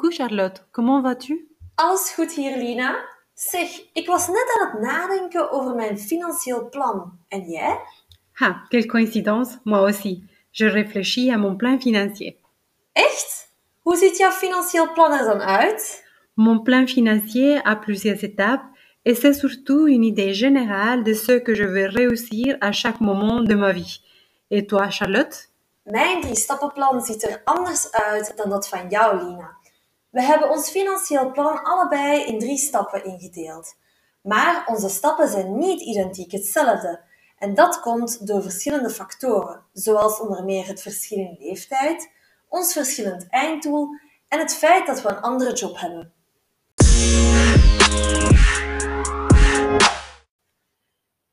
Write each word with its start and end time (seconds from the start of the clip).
Coucou 0.00 0.16
Charlotte, 0.16 0.64
comment 0.72 1.02
vas-tu? 1.02 1.46
Alles 1.76 2.14
goed 2.14 2.32
hier, 2.32 2.56
Lina. 2.56 2.96
Zeg, 3.34 3.68
ik 3.92 4.06
was 4.06 4.28
net 4.28 4.46
aan 4.56 4.70
het 4.70 4.80
nadenken 4.80 5.50
over 5.50 5.74
mijn 5.74 5.98
financieel 5.98 6.68
plan. 6.68 7.18
En 7.28 7.40
jij? 7.50 7.78
Ah, 8.34 8.56
quelle 8.68 8.86
coïncidence, 8.86 9.58
moi 9.64 9.82
aussi. 9.82 10.24
Je 10.50 10.66
réfléchis 10.68 11.30
à 11.30 11.36
mon 11.36 11.56
plan 11.56 11.80
financier. 11.80 12.36
Echt? 12.92 13.48
Hoe 13.82 13.96
ziet 13.96 14.16
jouw 14.16 14.30
financieel 14.30 14.92
plan 14.92 15.12
er 15.12 15.24
dan 15.24 15.40
uit? 15.40 16.04
Mon 16.34 16.62
plan 16.62 16.86
financier 16.86 17.60
a 17.62 17.76
plusieurs 17.76 18.22
étapes 18.22 18.64
et 19.02 19.14
c'est 19.14 19.34
surtout 19.34 19.86
une 19.86 20.04
idée 20.04 20.34
générale 20.34 21.04
de 21.04 21.14
ce 21.14 21.32
que 21.38 21.54
je 21.54 21.64
veux 21.64 21.88
réussir 21.88 22.56
à 22.60 22.72
chaque 22.72 23.00
moment 23.00 23.42
de 23.42 23.54
ma 23.54 23.72
vie. 23.72 24.00
Et 24.48 24.66
toi, 24.66 24.90
Charlotte? 24.90 25.48
Mijn 25.82 26.20
drie 26.20 26.36
stappenplan 26.36 27.00
ziet 27.00 27.22
er 27.22 27.40
anders 27.44 27.92
uit 27.92 28.32
dan 28.36 28.50
dat 28.50 28.68
van 28.68 28.88
jou, 28.88 29.24
Lina. 29.24 29.58
We 30.10 30.22
hebben 30.22 30.50
ons 30.50 30.70
financieel 30.70 31.30
plan 31.30 31.62
allebei 31.62 32.24
in 32.24 32.38
drie 32.38 32.58
stappen 32.58 33.04
ingedeeld. 33.04 33.76
Maar 34.22 34.66
onze 34.66 34.88
stappen 34.88 35.28
zijn 35.28 35.58
niet 35.58 35.80
identiek 35.80 36.32
hetzelfde. 36.32 37.00
En 37.38 37.54
dat 37.54 37.80
komt 37.80 38.26
door 38.26 38.42
verschillende 38.42 38.90
factoren, 38.90 39.64
zoals 39.72 40.20
onder 40.20 40.44
meer 40.44 40.66
het 40.66 40.82
verschil 40.82 41.18
in 41.18 41.36
leeftijd, 41.38 42.10
ons 42.48 42.72
verschillend 42.72 43.28
einddoel 43.28 43.88
en 44.28 44.38
het 44.38 44.54
feit 44.54 44.86
dat 44.86 45.02
we 45.02 45.08
een 45.08 45.20
andere 45.20 45.52
job 45.52 45.78
hebben. 45.78 46.12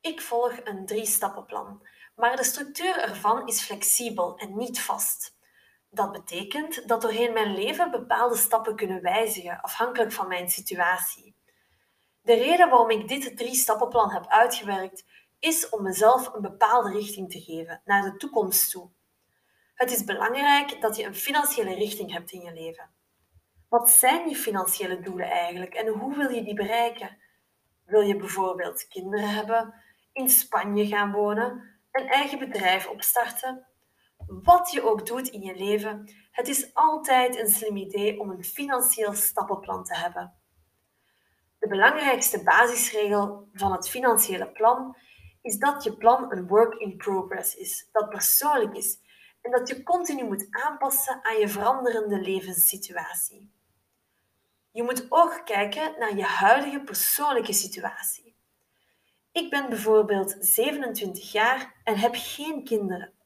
Ik 0.00 0.20
volg 0.20 0.52
een 0.64 0.86
drie-stappenplan, 0.86 1.82
maar 2.16 2.36
de 2.36 2.44
structuur 2.44 2.98
ervan 2.98 3.46
is 3.46 3.60
flexibel 3.60 4.36
en 4.36 4.56
niet 4.56 4.80
vast. 4.80 5.36
Dat 5.90 6.12
betekent 6.12 6.88
dat 6.88 7.02
doorheen 7.02 7.32
mijn 7.32 7.54
leven 7.54 7.90
bepaalde 7.90 8.36
stappen 8.36 8.76
kunnen 8.76 9.02
wijzigen, 9.02 9.60
afhankelijk 9.60 10.12
van 10.12 10.28
mijn 10.28 10.48
situatie. 10.48 11.36
De 12.22 12.34
reden 12.34 12.68
waarom 12.68 12.90
ik 12.90 13.08
dit 13.08 13.36
drie-stappenplan 13.36 14.10
heb 14.10 14.26
uitgewerkt, 14.26 15.04
is 15.38 15.68
om 15.68 15.82
mezelf 15.82 16.34
een 16.34 16.42
bepaalde 16.42 16.90
richting 16.90 17.30
te 17.30 17.40
geven 17.40 17.82
naar 17.84 18.02
de 18.02 18.16
toekomst 18.16 18.70
toe. 18.70 18.90
Het 19.74 19.90
is 19.90 20.04
belangrijk 20.04 20.80
dat 20.80 20.96
je 20.96 21.04
een 21.04 21.14
financiële 21.14 21.74
richting 21.74 22.12
hebt 22.12 22.32
in 22.32 22.40
je 22.40 22.52
leven. 22.52 22.90
Wat 23.68 23.90
zijn 23.90 24.28
je 24.28 24.36
financiële 24.36 25.00
doelen 25.00 25.30
eigenlijk 25.30 25.74
en 25.74 25.88
hoe 25.88 26.16
wil 26.16 26.30
je 26.30 26.42
die 26.42 26.54
bereiken? 26.54 27.18
Wil 27.84 28.00
je 28.00 28.16
bijvoorbeeld 28.16 28.88
kinderen 28.88 29.28
hebben, 29.28 29.74
in 30.12 30.28
Spanje 30.28 30.86
gaan 30.86 31.12
wonen, 31.12 31.80
een 31.92 32.08
eigen 32.08 32.38
bedrijf 32.38 32.86
opstarten? 32.86 33.67
Wat 34.28 34.70
je 34.70 34.82
ook 34.82 35.06
doet 35.06 35.28
in 35.28 35.40
je 35.40 35.54
leven, 35.54 36.14
het 36.30 36.48
is 36.48 36.74
altijd 36.74 37.38
een 37.38 37.48
slim 37.48 37.76
idee 37.76 38.20
om 38.20 38.30
een 38.30 38.44
financieel 38.44 39.14
stappenplan 39.14 39.84
te 39.84 39.96
hebben. 39.96 40.34
De 41.58 41.68
belangrijkste 41.68 42.42
basisregel 42.42 43.48
van 43.52 43.72
het 43.72 43.88
financiële 43.88 44.50
plan 44.50 44.96
is 45.42 45.58
dat 45.58 45.84
je 45.84 45.96
plan 45.96 46.32
een 46.32 46.46
work 46.46 46.74
in 46.74 46.96
progress 46.96 47.54
is, 47.54 47.88
dat 47.92 48.08
persoonlijk 48.08 48.76
is 48.76 48.98
en 49.40 49.50
dat 49.50 49.68
je 49.68 49.82
continu 49.82 50.24
moet 50.24 50.46
aanpassen 50.50 51.24
aan 51.24 51.38
je 51.38 51.48
veranderende 51.48 52.20
levenssituatie. 52.20 53.52
Je 54.70 54.82
moet 54.82 55.06
ook 55.08 55.40
kijken 55.44 55.94
naar 55.98 56.16
je 56.16 56.24
huidige 56.24 56.80
persoonlijke 56.80 57.52
situatie. 57.52 58.36
Ik 59.32 59.50
ben 59.50 59.68
bijvoorbeeld 59.68 60.36
27 60.38 61.32
jaar 61.32 61.80
en 61.84 61.96
heb 61.96 62.14
geen 62.16 62.64
kinderen. 62.64 63.17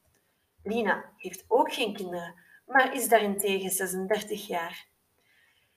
Lina 0.63 1.13
heeft 1.17 1.45
ook 1.47 1.73
geen 1.73 1.93
kinderen, 1.93 2.35
maar 2.65 2.93
is 2.93 3.09
daarentegen 3.09 3.69
36 3.69 4.47
jaar. 4.47 4.87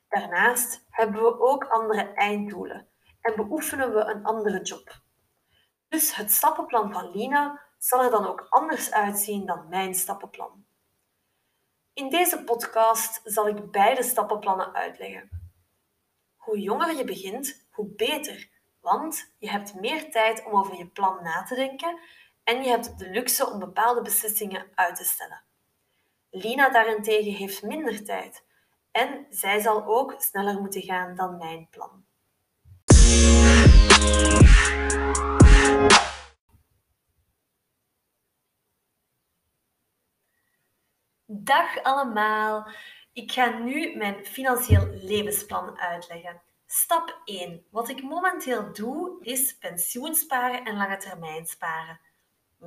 Daarnaast 0.08 0.84
hebben 0.90 1.22
we 1.22 1.40
ook 1.40 1.64
andere 1.64 2.12
einddoelen 2.12 2.88
en 3.20 3.36
beoefenen 3.36 3.94
we 3.94 4.00
een 4.00 4.24
andere 4.24 4.62
job. 4.62 5.02
Dus 5.88 6.14
het 6.14 6.32
stappenplan 6.32 6.92
van 6.92 7.10
Lina 7.10 7.64
zal 7.78 8.02
er 8.04 8.10
dan 8.10 8.26
ook 8.26 8.46
anders 8.48 8.92
uitzien 8.92 9.46
dan 9.46 9.68
mijn 9.68 9.94
stappenplan. 9.94 10.64
In 11.92 12.10
deze 12.10 12.44
podcast 12.44 13.20
zal 13.24 13.48
ik 13.48 13.70
beide 13.70 14.02
stappenplannen 14.02 14.74
uitleggen. 14.74 15.50
Hoe 16.36 16.58
jonger 16.58 16.96
je 16.96 17.04
begint, 17.04 17.66
hoe 17.70 17.94
beter, 17.94 18.50
want 18.80 19.34
je 19.38 19.50
hebt 19.50 19.74
meer 19.74 20.10
tijd 20.10 20.44
om 20.44 20.52
over 20.52 20.76
je 20.76 20.86
plan 20.86 21.22
na 21.22 21.42
te 21.42 21.54
denken 21.54 22.00
en 22.46 22.62
je 22.62 22.68
hebt 22.68 22.98
de 22.98 23.10
luxe 23.10 23.50
om 23.50 23.58
bepaalde 23.58 24.02
beslissingen 24.02 24.66
uit 24.74 24.96
te 24.96 25.04
stellen. 25.04 25.42
Lina 26.30 26.68
daarentegen 26.68 27.32
heeft 27.32 27.62
minder 27.62 28.04
tijd 28.04 28.44
en 28.90 29.26
zij 29.30 29.60
zal 29.60 29.84
ook 29.84 30.14
sneller 30.18 30.60
moeten 30.60 30.82
gaan 30.82 31.14
dan 31.14 31.36
mijn 31.36 31.68
plan. 31.70 32.04
Dag 41.26 41.82
allemaal! 41.82 42.68
Ik 43.12 43.32
ga 43.32 43.58
nu 43.58 43.96
mijn 43.96 44.26
financieel 44.26 44.86
levensplan 44.86 45.78
uitleggen. 45.78 46.42
Stap 46.66 47.20
1. 47.24 47.66
Wat 47.70 47.88
ik 47.88 48.02
momenteel 48.02 48.72
doe, 48.72 49.16
is 49.20 49.56
pensioen 49.58 50.14
sparen 50.14 50.64
en 50.64 50.76
lange 50.76 50.96
termijn 50.96 51.46
sparen. 51.46 52.00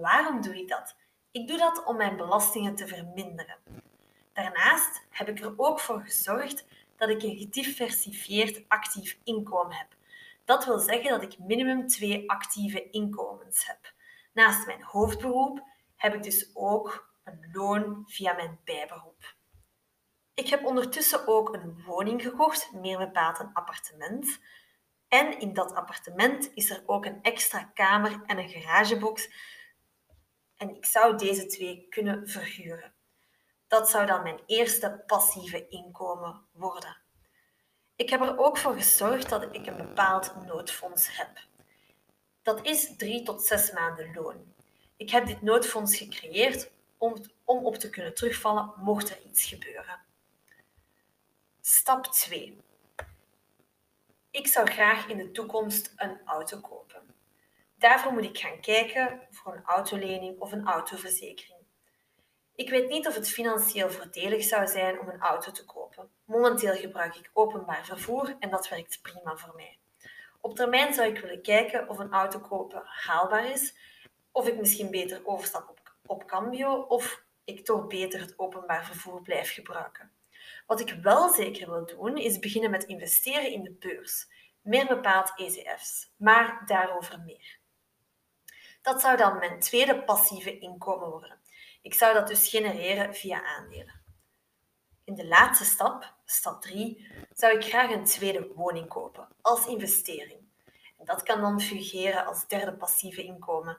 Waarom 0.01 0.41
doe 0.41 0.59
ik 0.59 0.67
dat? 0.67 0.95
Ik 1.31 1.47
doe 1.47 1.57
dat 1.57 1.83
om 1.85 1.97
mijn 1.97 2.17
belastingen 2.17 2.75
te 2.75 2.87
verminderen. 2.87 3.57
Daarnaast 4.33 5.05
heb 5.09 5.29
ik 5.29 5.39
er 5.39 5.53
ook 5.57 5.79
voor 5.79 6.01
gezorgd 6.01 6.65
dat 6.97 7.09
ik 7.09 7.23
een 7.23 7.37
gediversifieerd 7.37 8.63
actief 8.67 9.17
inkomen 9.23 9.75
heb. 9.75 9.87
Dat 10.45 10.65
wil 10.65 10.79
zeggen 10.79 11.09
dat 11.09 11.23
ik 11.23 11.39
minimum 11.39 11.87
twee 11.87 12.29
actieve 12.29 12.89
inkomens 12.89 13.67
heb. 13.67 13.93
Naast 14.33 14.65
mijn 14.65 14.83
hoofdberoep 14.83 15.63
heb 15.95 16.13
ik 16.13 16.23
dus 16.23 16.51
ook 16.53 17.09
een 17.23 17.49
loon 17.51 18.03
via 18.07 18.33
mijn 18.33 18.59
bijberoep. 18.63 19.35
Ik 20.33 20.47
heb 20.47 20.65
ondertussen 20.65 21.27
ook 21.27 21.53
een 21.53 21.83
woning 21.85 22.21
gekocht, 22.21 22.71
meer 22.73 22.97
bepaald 22.97 23.39
een 23.39 23.53
appartement. 23.53 24.39
En 25.07 25.39
in 25.39 25.53
dat 25.53 25.73
appartement 25.73 26.53
is 26.53 26.69
er 26.69 26.83
ook 26.85 27.05
een 27.05 27.21
extra 27.21 27.63
kamer 27.63 28.21
en 28.25 28.37
een 28.37 28.49
garagebox. 28.49 29.29
En 30.59 30.75
ik 30.75 30.85
zou 30.85 31.17
deze 31.17 31.45
twee 31.45 31.87
kunnen 31.89 32.27
verhuren. 32.27 32.93
Dat 33.67 33.89
zou 33.89 34.05
dan 34.05 34.23
mijn 34.23 34.39
eerste 34.45 35.03
passieve 35.07 35.67
inkomen 35.67 36.41
worden. 36.51 36.97
Ik 37.95 38.09
heb 38.09 38.21
er 38.21 38.37
ook 38.37 38.57
voor 38.57 38.73
gezorgd 38.73 39.29
dat 39.29 39.55
ik 39.55 39.67
een 39.67 39.77
bepaald 39.77 40.45
noodfonds 40.45 41.17
heb. 41.17 41.29
Dat 42.41 42.65
is 42.65 42.95
drie 42.97 43.23
tot 43.23 43.43
zes 43.43 43.71
maanden 43.71 44.13
loon. 44.13 44.53
Ik 44.97 45.09
heb 45.09 45.25
dit 45.25 45.41
noodfonds 45.41 45.97
gecreëerd 45.97 46.71
om, 46.97 47.15
om 47.43 47.65
op 47.65 47.75
te 47.75 47.89
kunnen 47.89 48.13
terugvallen 48.13 48.73
mocht 48.77 49.09
er 49.09 49.21
iets 49.25 49.45
gebeuren. 49.45 49.99
Stap 51.61 52.05
2. 52.05 52.61
Ik 54.31 54.47
zou 54.47 54.71
graag 54.71 55.07
in 55.07 55.17
de 55.17 55.31
toekomst 55.31 55.93
een 55.95 56.19
auto 56.25 56.59
kopen. 56.59 56.98
Daarvoor 57.79 58.13
moet 58.13 58.23
ik 58.23 58.37
gaan 58.37 58.59
kijken 58.59 59.21
voor 59.29 59.53
een 59.53 59.63
autolening 59.65 60.39
of 60.39 60.51
een 60.51 60.67
autoverzekering. 60.67 61.59
Ik 62.55 62.69
weet 62.69 62.89
niet 62.89 63.07
of 63.07 63.15
het 63.15 63.29
financieel 63.29 63.89
voordelig 63.89 64.43
zou 64.43 64.67
zijn 64.67 64.99
om 64.99 65.09
een 65.09 65.19
auto 65.19 65.51
te 65.51 65.65
kopen. 65.65 66.09
Momenteel 66.25 66.73
gebruik 66.73 67.15
ik 67.15 67.29
openbaar 67.33 67.85
vervoer 67.85 68.35
en 68.39 68.49
dat 68.49 68.69
werkt 68.69 68.99
prima 69.01 69.35
voor 69.35 69.55
mij. 69.55 69.77
Op 70.41 70.55
termijn 70.55 70.93
zou 70.93 71.07
ik 71.07 71.19
willen 71.19 71.41
kijken 71.41 71.89
of 71.89 71.97
een 71.97 72.11
auto 72.11 72.39
kopen 72.39 72.81
haalbaar 72.85 73.51
is, 73.51 73.75
of 74.31 74.47
ik 74.47 74.57
misschien 74.57 74.91
beter 74.91 75.21
overstap 75.23 75.69
op, 75.69 75.95
op 76.05 76.25
Cambio, 76.25 76.73
of 76.75 77.23
ik 77.43 77.65
toch 77.65 77.87
beter 77.87 78.19
het 78.19 78.39
openbaar 78.39 78.85
vervoer 78.85 79.21
blijf 79.21 79.53
gebruiken. 79.53 80.11
Wat 80.67 80.79
ik 80.79 80.97
wel 81.01 81.29
zeker 81.29 81.69
wil 81.69 81.85
doen, 81.85 82.17
is 82.17 82.39
beginnen 82.39 82.71
met 82.71 82.83
investeren 82.83 83.51
in 83.51 83.63
de 83.63 83.75
beurs, 83.79 84.27
meer 84.61 84.87
bepaald 84.87 85.33
ETF's, 85.35 86.11
maar 86.17 86.63
daarover 86.65 87.19
meer. 87.19 87.58
Dat 88.81 89.01
zou 89.01 89.17
dan 89.17 89.37
mijn 89.37 89.59
tweede 89.59 90.03
passieve 90.03 90.59
inkomen 90.59 91.09
worden. 91.09 91.39
Ik 91.81 91.93
zou 91.93 92.13
dat 92.13 92.27
dus 92.27 92.49
genereren 92.49 93.15
via 93.15 93.43
aandelen. 93.43 94.01
In 95.03 95.15
de 95.15 95.27
laatste 95.27 95.65
stap, 95.65 96.13
stap 96.25 96.61
3, 96.61 97.07
zou 97.33 97.55
ik 97.55 97.63
graag 97.63 97.91
een 97.91 98.05
tweede 98.05 98.51
woning 98.55 98.87
kopen 98.87 99.27
als 99.41 99.65
investering. 99.65 100.47
Dat 100.97 101.23
kan 101.23 101.41
dan 101.41 101.61
fungeren 101.61 102.25
als 102.25 102.47
derde 102.47 102.73
passieve 102.73 103.23
inkomen. 103.23 103.77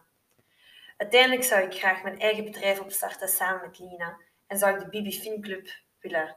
Uiteindelijk 0.97 1.45
zou 1.45 1.63
ik 1.63 1.75
graag 1.75 2.03
mijn 2.03 2.21
eigen 2.21 2.45
bedrijf 2.45 2.81
opstarten 2.81 3.29
samen 3.29 3.61
met 3.61 3.79
Lina 3.79 4.21
en 4.47 4.59
zou 4.59 4.75
ik 4.75 4.81
de 4.81 4.89
Bibi 4.89 5.21
Fin 5.21 5.41
Club 5.41 5.69
willen 6.01 6.37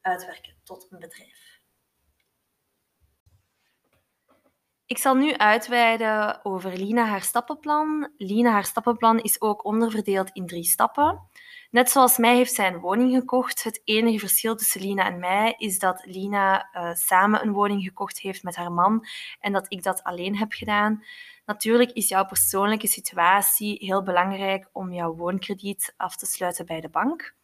uitwerken 0.00 0.54
tot 0.64 0.86
een 0.90 0.98
bedrijf. 0.98 1.53
Ik 4.86 4.98
zal 4.98 5.14
nu 5.14 5.36
uitweiden 5.36 6.44
over 6.44 6.76
Lina 6.76 7.04
haar 7.04 7.22
stappenplan. 7.22 8.10
Lina 8.16 8.50
haar 8.50 8.64
stappenplan 8.64 9.18
is 9.18 9.40
ook 9.40 9.64
onderverdeeld 9.64 10.30
in 10.32 10.46
drie 10.46 10.64
stappen. 10.64 11.20
Net 11.70 11.90
zoals 11.90 12.18
mij 12.18 12.36
heeft 12.36 12.54
zij 12.54 12.66
een 12.66 12.80
woning 12.80 13.14
gekocht. 13.14 13.62
Het 13.62 13.80
enige 13.84 14.18
verschil 14.18 14.56
tussen 14.56 14.80
Lina 14.80 15.06
en 15.06 15.18
mij 15.18 15.54
is 15.58 15.78
dat 15.78 16.04
Lina 16.04 16.68
uh, 16.74 16.94
samen 16.94 17.42
een 17.42 17.52
woning 17.52 17.82
gekocht 17.82 18.18
heeft 18.18 18.42
met 18.42 18.56
haar 18.56 18.72
man 18.72 19.06
en 19.40 19.52
dat 19.52 19.66
ik 19.68 19.82
dat 19.82 20.02
alleen 20.02 20.36
heb 20.36 20.52
gedaan. 20.52 21.04
Natuurlijk 21.46 21.90
is 21.90 22.08
jouw 22.08 22.24
persoonlijke 22.24 22.86
situatie 22.86 23.76
heel 23.84 24.02
belangrijk 24.02 24.68
om 24.72 24.92
jouw 24.92 25.14
woonkrediet 25.14 25.94
af 25.96 26.16
te 26.16 26.26
sluiten 26.26 26.66
bij 26.66 26.80
de 26.80 26.88
bank. 26.88 27.34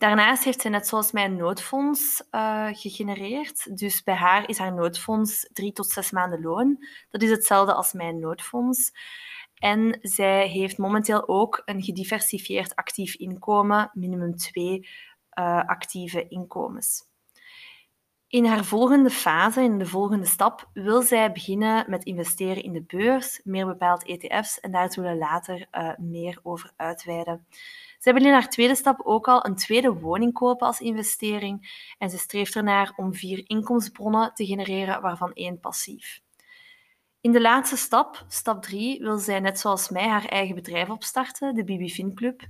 Daarnaast 0.00 0.44
heeft 0.44 0.60
zij 0.60 0.70
net 0.70 0.86
zoals 0.86 1.12
mij 1.12 1.24
een 1.24 1.36
noodfonds 1.36 2.22
uh, 2.30 2.68
gegenereerd. 2.72 3.78
Dus 3.78 4.02
bij 4.02 4.14
haar 4.14 4.48
is 4.48 4.58
haar 4.58 4.74
noodfonds 4.74 5.48
drie 5.52 5.72
tot 5.72 5.86
zes 5.86 6.10
maanden 6.10 6.40
loon. 6.40 6.86
Dat 7.10 7.22
is 7.22 7.30
hetzelfde 7.30 7.74
als 7.74 7.92
mijn 7.92 8.18
noodfonds. 8.18 8.92
En 9.54 9.98
zij 10.02 10.48
heeft 10.48 10.78
momenteel 10.78 11.28
ook 11.28 11.62
een 11.64 11.82
gediversifieerd 11.82 12.74
actief 12.76 13.14
inkomen, 13.14 13.90
minimum 13.94 14.36
twee 14.36 14.88
uh, 15.38 15.64
actieve 15.64 16.28
inkomens. 16.28 17.09
In 18.30 18.44
haar 18.44 18.64
volgende 18.64 19.10
fase, 19.10 19.62
in 19.62 19.78
de 19.78 19.86
volgende 19.86 20.26
stap, 20.26 20.70
wil 20.72 21.02
zij 21.02 21.32
beginnen 21.32 21.84
met 21.88 22.04
investeren 22.04 22.62
in 22.62 22.72
de 22.72 22.82
beurs, 22.82 23.40
meer 23.44 23.66
bepaald 23.66 24.04
ETF's, 24.04 24.60
en 24.60 24.70
daar 24.70 24.92
zullen 24.92 25.12
we 25.12 25.18
later 25.18 25.66
uh, 25.72 25.90
meer 25.98 26.40
over 26.42 26.72
uitweiden. 26.76 27.46
Ze 27.98 28.12
wil 28.12 28.24
in 28.24 28.32
haar 28.32 28.48
tweede 28.48 28.74
stap 28.74 29.00
ook 29.04 29.28
al 29.28 29.46
een 29.46 29.54
tweede 29.54 29.92
woning 29.92 30.32
kopen 30.32 30.66
als 30.66 30.80
investering 30.80 31.86
en 31.98 32.10
ze 32.10 32.18
streeft 32.18 32.56
ernaar 32.56 32.92
om 32.96 33.14
vier 33.14 33.42
inkomensbronnen 33.46 34.34
te 34.34 34.46
genereren, 34.46 35.00
waarvan 35.00 35.32
één 35.32 35.60
passief. 35.60 36.20
In 37.22 37.32
de 37.32 37.40
laatste 37.40 37.76
stap, 37.76 38.24
stap 38.28 38.62
3, 38.62 39.00
wil 39.00 39.18
zij 39.18 39.40
net 39.40 39.58
zoals 39.60 39.88
mij 39.88 40.08
haar 40.08 40.24
eigen 40.24 40.54
bedrijf 40.54 40.90
opstarten, 40.90 41.54
de 41.54 41.88
Fin 41.88 42.14
Club. 42.14 42.42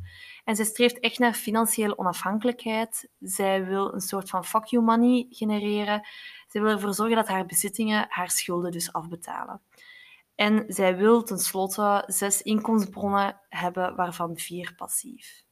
En 0.44 0.56
zij 0.56 0.64
streeft 0.64 0.98
echt 0.98 1.18
naar 1.18 1.34
financiële 1.34 1.98
onafhankelijkheid. 1.98 3.08
Zij 3.18 3.64
wil 3.64 3.94
een 3.94 4.00
soort 4.00 4.30
van 4.30 4.44
fuck 4.44 4.64
you 4.64 4.84
money 4.84 5.26
genereren. 5.30 6.06
Zij 6.48 6.60
wil 6.60 6.70
ervoor 6.70 6.94
zorgen 6.94 7.16
dat 7.16 7.28
haar 7.28 7.46
bezittingen 7.46 8.06
haar 8.08 8.30
schulden 8.30 8.72
dus 8.72 8.92
afbetalen. 8.92 9.60
En 10.34 10.64
zij 10.68 10.96
wil 10.96 11.22
tenslotte 11.22 12.04
zes 12.06 12.42
inkomensbronnen 12.42 13.40
hebben, 13.48 13.96
waarvan 13.96 14.36
vier 14.36 14.74
passief. 14.76 15.44